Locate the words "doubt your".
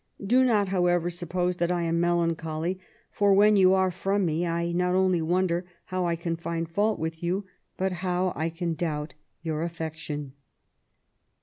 8.73-9.61